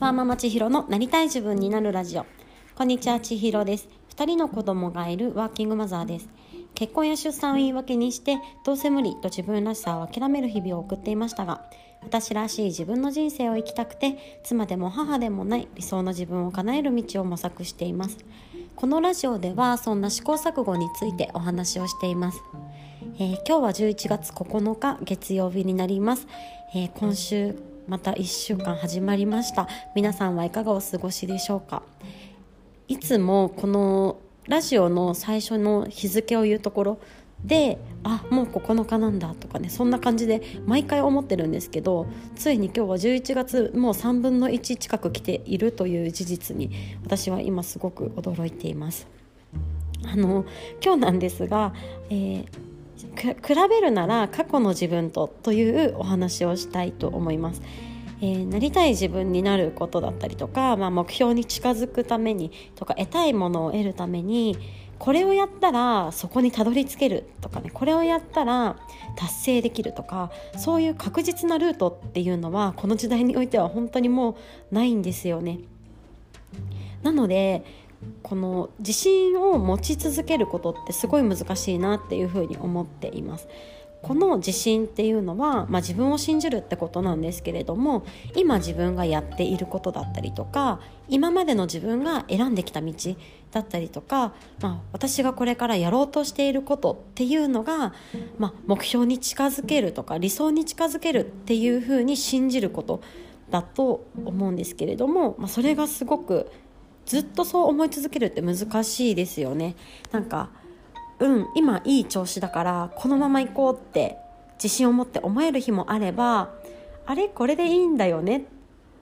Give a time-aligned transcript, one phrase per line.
[0.00, 2.26] ワーママ千尋のなりたい自分になるラジオ。
[2.76, 3.88] こんにちは千尋です。
[4.14, 6.28] 2人の子供がいるワーキングマザーです。
[6.76, 11.64] 結婚や出産を言い訳にしてどうせ無理と自分らしさを諦める日々を送っていましたが
[12.02, 18.18] 私らしい自分の人生を生きたくて妻でも母でもない理想の自分を叶える道を模索しています。
[18.76, 22.40] このラジオではそんな試行錯誤についてお話をしています。
[23.18, 26.28] えー、今日は11月9日月曜日になります、
[26.72, 27.56] えー、今週
[27.88, 29.66] また1週間始まりました。
[29.94, 31.82] 皆さんはいかがお過ごしでしょうか？
[32.86, 36.98] いつもこのラジオの最初の日付を言うところ
[37.42, 42.06] であもう9日なんだとかねそんな感じで毎回思ってるんですけど
[42.36, 46.70] ついに今日は11月もう3分の1近く来ているという事実に
[47.04, 49.06] 私は今すごく驚いています。
[50.04, 50.44] あの
[50.84, 51.72] 今日なんですが、
[52.10, 52.46] えー、
[53.16, 57.62] 比べるなら過去の自分とというお話をしたいと思います。
[58.20, 64.58] えー、なりたい自分になることだったりとか、まあ、目標に近づくためにとか得たいものを得るために
[64.98, 68.76] これをやったらそこにたどり着けるとかねこれをやったら
[69.16, 74.36] 達成できるとかそういう確実なルートっていうのはこの時代においては本当にも
[74.72, 75.60] うないんですよね。
[77.02, 77.64] なので
[78.22, 83.48] この自信を持ち続けることってすごい難しいなっていうふうに思っています。
[84.02, 92.92] この自信っていうのは、まあ、自分を信じるってことなんですけれども今自分がやっていることだったりとか今までの自分が選んできた道
[93.50, 97.92] だったりとか、まあ、私がこれからやろうとしていることっていうのが、
[98.38, 103.00] まあ、目標に近づけるとか理想に近づけるっていうふうに信じること
[103.50, 106.50] だと思うんですけれども、まあ、それがすごく
[107.08, 109.76] ずっとそう思い続けるって難しいですよね。
[110.12, 110.50] なんか
[111.18, 114.18] うん今いい調子だからこのまま行こうって
[114.62, 116.50] 自信を持って思える日もあれば
[117.06, 118.42] あれこれでいいんだよねっ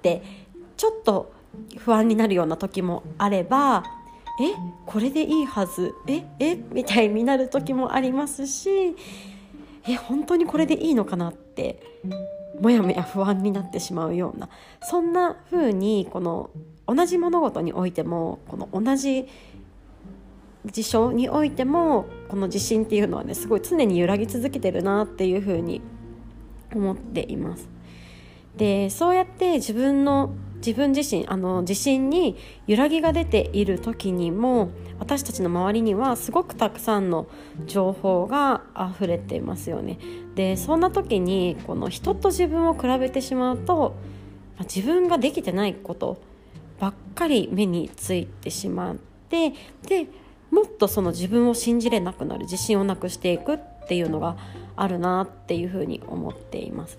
[0.00, 0.22] て
[0.76, 1.32] ちょっと
[1.76, 3.82] 不安になるような時もあれば
[4.40, 4.54] え
[4.86, 8.94] これでいいはずええみたいになる時もありますし
[9.88, 11.82] え本当にこれでいいのかなって
[12.60, 14.48] もやもや不安になってしまうような
[14.82, 16.50] そんな風にこの
[16.88, 19.28] 同じ物事においてもこの同じ
[20.64, 25.82] 事象においてもこの自信っていうのはねすごい常に揺らぎ続けてるなっていうふうに
[26.74, 27.68] 思っています。
[28.56, 37.28] でそうやって自分の自分自身あの自信に揺らぎが出ている時にも私たちの周りにはすごくたくさんの
[37.66, 39.98] 情報が溢れていますよね。
[40.34, 43.94] でそんな時にこの人と自分を比べてしまうと
[44.60, 46.20] 自分ができてないこと
[47.18, 48.96] かり目についてしまっ
[49.28, 49.50] て
[49.86, 50.06] で
[50.52, 53.58] もっとその自分を信じれなくなる自信をなくしていくっ
[53.88, 54.36] ていうのが
[54.76, 56.98] あるなっていうふうに思っています。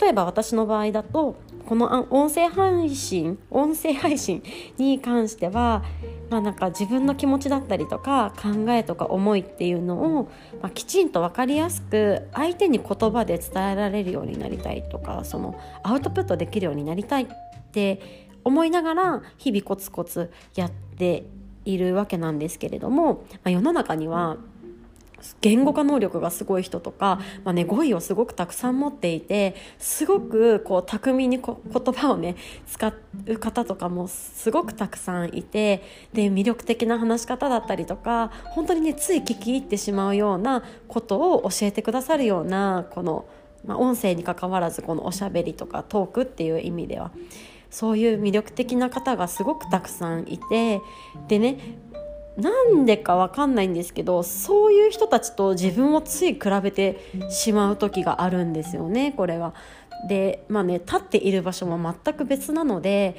[0.00, 4.42] 例えば私の場合だとこの音声配信音声配信
[4.78, 5.82] に関しては、
[6.30, 10.30] まあ、なんか自分の気持ちだったりとか考えとか思いっていうのを、
[10.62, 17.26] まあ、きちんと分かりやすく相手に言葉で伝えられるようになりたいとかそのアウトプットできるようになりたいっ
[17.72, 21.24] て思いながら日々コツコツやって
[21.64, 24.36] いるわけなんですけれども、まあ、世の中には
[25.40, 32.36] 言語化能力がすごい人とか、まあね、語彙をすごくたくさん持っていてすごくこう巧みにこ言葉をね
[32.68, 32.92] 使
[33.26, 43.26] う方とかもすごくたくさんいてで魅力的な話し方だったりとか本当にねつい聞き入ってしまうようなことを教えてくださるようなこの、
[43.64, 47.10] まあ、音声にかかわらずこのおしゃべりとかトークっていう意味では。
[47.70, 50.80] そういう魅力的な方がすごくたくさんいて
[51.28, 51.58] でね
[52.36, 56.98] なんでかわかんないんですけどそういう人たちと自分をつい比べて
[57.30, 59.54] しまう時があるんですよねこれは。
[60.08, 63.16] でまあね立っている場所も全く別なので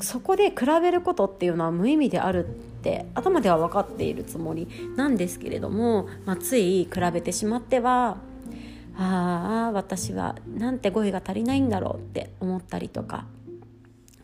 [0.00, 2.48] そこで比べることっていうのは無意味であるっ
[2.82, 8.18] て頭では分かっているつもりなんですけれども、まあ、つい比べてしまっては
[8.96, 13.24] ああ私はなんて語彙が足りないんだろうって思ったりとか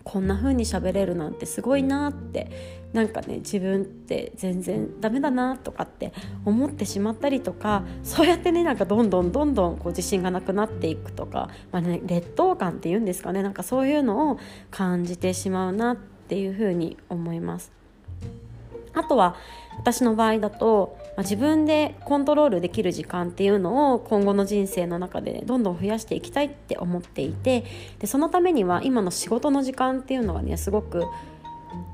[0.05, 2.51] こんな風に喋れるなんてすごいなって
[2.93, 6.13] なんかね自分って全然ダメだなとかって
[6.45, 14.39] 思ってしまったりとかそうやってねなんかどんどんどんどんこう自信がなくなっていくとか、まあね、劣等感っていうんですかねなんかそういうのを
[14.71, 17.73] 感じてしまうなっていう風に思います。
[18.95, 19.37] あとは
[19.79, 27.65] 私の場合だと、まあ、自分でコントロールできる時間っていうのを今後の人生の中でどんどん増やしていきたいって思っていて
[27.99, 31.05] でそのためには今の仕事の時間っていうのがねすごく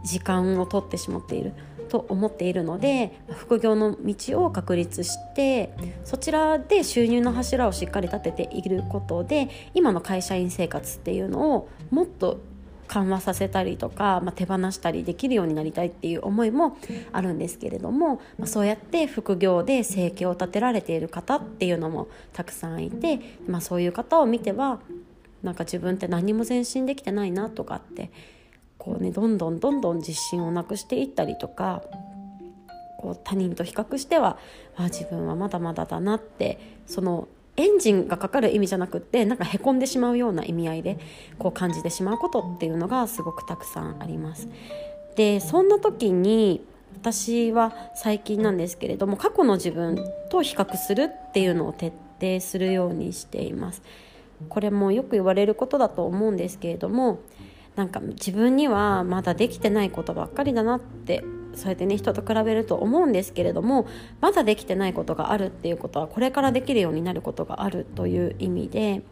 [0.05, 1.53] 時間を取ってしまっている
[1.91, 5.75] と思っているので副業の道を確立して
[6.05, 12.41] そちらで収入の柱をしっかり立てていることで今の会社員生活っていうのをもっと
[12.91, 16.77] 緩和させたりとか、まあ、手放したりできるようになりたいっていう思いも
[17.13, 24.81] あるんですけれども、まあ、そうやって副業で生計を立てられている方っていうのもたくさんいて、まあ、そういう方を見ては
[25.45, 28.11] なんか自分って何も前進できてないなとかって
[28.77, 31.83] こうねどんどんどんどん自信をなくしていったりとか
[32.99, 34.37] こう他人と比較しては
[34.77, 40.99] あ自分はまだまだだなってそのエンジンがかかる意味じゃなくってなんかへこんでしまうような意味合いで
[41.39, 44.49] こう感じてしまうことっていうのがすごくたくさんあります。
[45.17, 46.65] でそんな時に
[46.95, 49.99] 私は最近なんですけれども過去の自分
[50.31, 53.83] と比較するっていうのを徹底するようにしています。
[54.49, 57.21] これもよく言われることだと思うんですけれども
[57.77, 61.23] なんか自分にはまだできてないことばっかりだなって
[61.55, 63.87] そうやってね人と比べると思うんですけれども
[64.21, 69.03] まだできてないことがあるっていうことはこれからできるようになることがあるという意味で、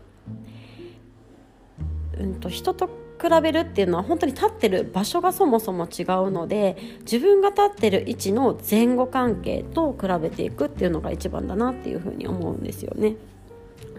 [2.19, 13.17] うんと、人と比べるっていうのは本当に立ってる場所がそもそも違うので自分が立ってる位置の前後関係と比べていくっていうのが一番だなっていうふうに思うんですよね。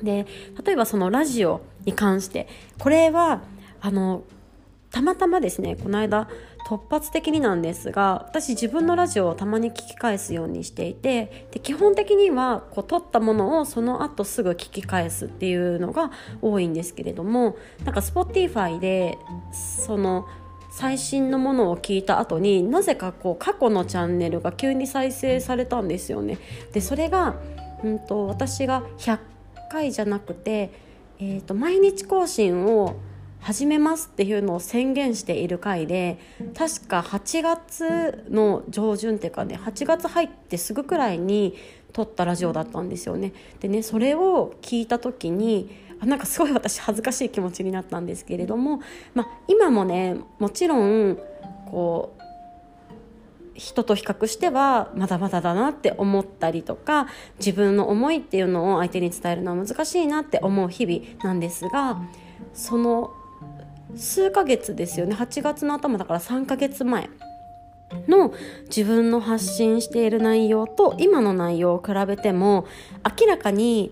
[0.02, 0.26] で
[0.64, 2.48] 例えばそのラジオに関して
[2.78, 3.42] これは
[3.82, 4.24] あの
[4.92, 6.30] たまたまですねこの間
[6.66, 16.12] 突発的になんですが私自分のラジオをたまに聞き返すようにしていてで基本的にはこう撮ったものをその後すぐ聞き返すっていうのが
[16.42, 19.18] 多いんですけれどもなんか Spotify で
[19.52, 20.28] その
[20.72, 26.38] 最新のものを聞いた後になぜかこう過去のチャンネルが急に再生されたんですよね。
[26.72, 27.36] でそれが、
[27.84, 29.20] うんと、私が100
[29.72, 30.72] 回じゃなくて、
[31.20, 32.98] えーと毎日更新を
[33.42, 36.20] 始めますっていうのを宣言している回で
[36.58, 41.56] 確か8月の上旬っていうかね8月入ってすぐくらいに
[41.94, 43.34] 撮ったラジオだったんですよね。
[43.60, 45.70] でねそれを聞いた時に
[46.02, 48.82] あなんかすごい私恥ずかしい気持ちになったんですけれども、
[49.14, 51.18] まあ、今もねもちろん
[51.70, 52.20] こう
[53.56, 57.08] 人と比較してはまだまだだなって思ったりとか
[57.40, 62.02] 自分の思いっていうのを相手に伝えるのは難しいなって思う日々なんですが
[62.54, 63.14] その
[64.00, 67.10] 数ヶ月ですよね8月の頭だから3ヶ月前
[68.08, 68.34] の
[68.68, 72.66] 自分の発信している内容と今の内容を比べても
[73.20, 73.92] 明らかに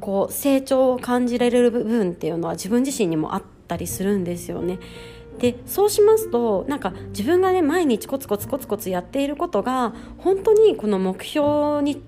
[0.00, 4.78] こう成長を感じられる部分っていうのは自分自身にもあったりするんですよね。
[5.38, 12.02] でそうしますとなんか自分がね毎日コツコツコツコツやっていることが本当にこの目標に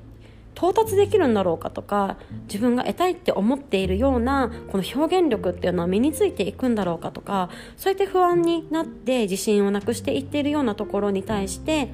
[0.55, 11.93] 到達できるんだろうかとか自分が得たいって思っているようなこの表現力っていうのは身についていくんだろうかとかそうやって不安になって自信をなくしていっているようなところに対して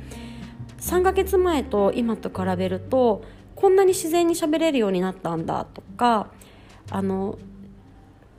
[0.80, 3.22] 3ヶ月前と今と比べると
[3.54, 6.28] こんなに自然に喋れるようになったんだとか
[6.90, 7.38] あの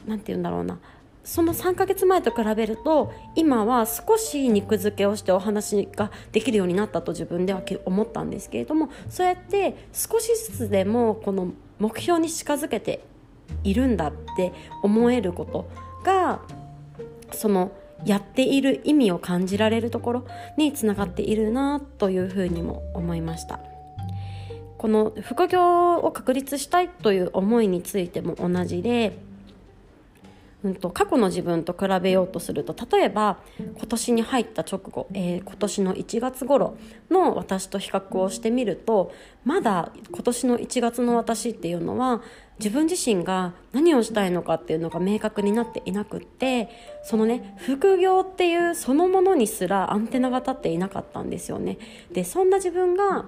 [0.05, 0.79] 何て言うんだろうな。
[1.27, 13.03] その3ヶ月前と比べると今は少し肉付けをしてお話ができるようになったと自分では思ったんですけれどもそうやって少しずつでもこの目標に近づけて
[13.65, 15.69] いるんだって思えること
[16.05, 16.39] が
[17.33, 17.73] その
[18.05, 23.59] やっている意味を感じられるところにつながっているなというふうにも思いました。
[24.77, 29.17] この副業を確立したいという思いについても同じで
[30.63, 36.77] うんと、過去の自分と比べようとすると例えば今年に入った直後、えー、今年の1月頃
[37.11, 39.11] の私と比較をしてみると
[39.45, 42.21] まだ今年の1月の私っていうのは
[42.57, 46.69] 自分自身が何をしたいのかっていうのが明確になっていなくって
[47.03, 51.77] そのね副業っていうそのものにすらアンテナが立っていなかったんですよね。
[52.11, 53.25] でそんな自分が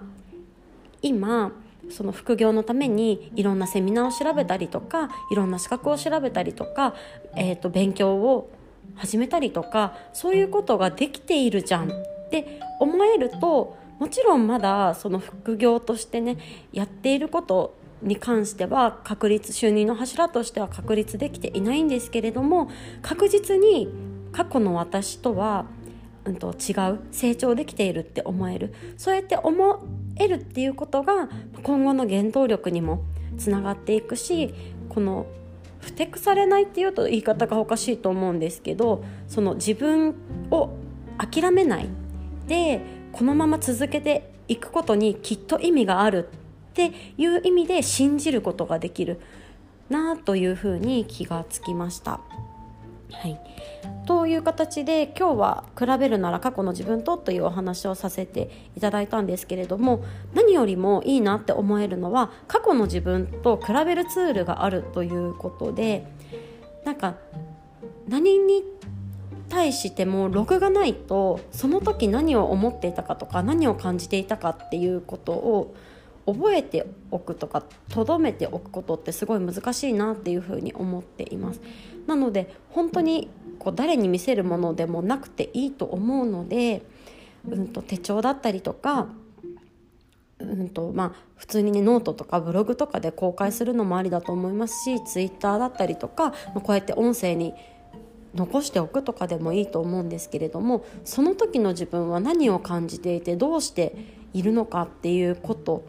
[1.03, 1.51] 今
[1.89, 6.96] その副業のためにいろんなセミナーを調べたりとかいろんな資格を調べたりとか、
[7.36, 8.51] えー、と勉強を
[8.96, 16.38] 始めたりとかそういうことができているじゃんって思えるともちろんまだその副業としてね
[16.72, 22.69] やっていることに関しては確立収入の柱としては確立できていないんですけれども
[23.01, 23.89] 確実に
[24.31, 25.65] 過去の私とは
[26.25, 28.74] うん、と違う成長できているって思える。
[28.98, 29.84] そうやって思
[30.19, 31.29] えるっていうことが
[31.63, 33.03] 今後の原動力にも
[33.38, 34.53] つながっていくし
[34.89, 35.25] この
[35.79, 40.15] ふてくされないっていうと言い方がおかしいと思うんですけどその自分
[40.51, 40.71] を
[41.17, 41.89] 諦めない
[42.47, 46.29] でこのまま続けていくことにきっと意味がある
[46.71, 49.19] っていう意味で信じることができる
[49.89, 52.19] なというふうに気がつきました。
[53.11, 53.39] はい、
[54.05, 66.05] という形で今日は比べるなら過去の自分とというお話をさせていただいたんですけれども何よりもいいなって思えるのは過去の自分と比べるツールがあるということで
[66.85, 67.15] なんか
[68.07, 68.63] 何に
[69.49, 75.75] 対してもログがないとその時何を思っていたかとか何を感じていたかっていうことを
[76.25, 81.61] 覚えておくとか留めておくことってすごい難しいなっていうふうに思っています。
[82.09, 86.81] なので本当にこう誰に見せるものでもなくていいと思うので、
[87.47, 89.07] うんと、手帳だったりとか
[90.39, 97.53] うんとまあ、普通にねノートとかブログとかで公開するのもありだと思いますしツイッターだったりとか、ま、こうやって音声に
[98.33, 103.93] 残しておくとかでもいいと思うんですけれどもその時の自分は何を感じていてどうして
[104.33, 105.83] いるのかっていうこと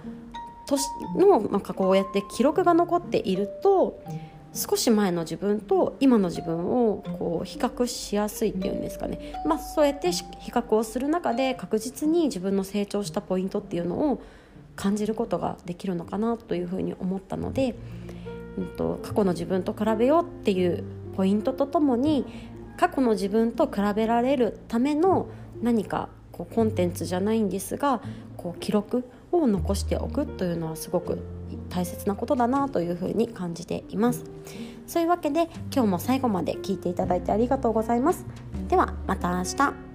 [0.67, 0.85] とし
[1.17, 4.03] のなんかこうやって記録が残っていると
[4.53, 14.23] 少し前の自分と今の自分をこう比較しやすいっていうんですかね、まあ、そうやって比較をする中で確実に自分の成長したポイントっていうのを
[14.75, 17.77] 感じることができるのかなというふうに思ったので、
[18.59, 20.85] うんと、過去の自分と比べようっていう
[21.17, 22.25] ポイントとともに
[22.77, 25.29] 過去の自分と比べられるための
[25.63, 28.01] 何かこうコンテンツじゃないんですが
[28.37, 31.19] こう記録を残しておくというのはすごく
[31.71, 34.25] 大切なことだなというふうに感じています。
[34.87, 38.27] そういうわけで今日も最後まで聞いていただいてありがとうございます。
[38.69, 39.90] ではまた明日。